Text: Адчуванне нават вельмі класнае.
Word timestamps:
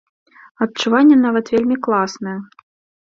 Адчуванне 0.65 1.17
нават 1.25 1.45
вельмі 1.57 1.77
класнае. 1.89 2.37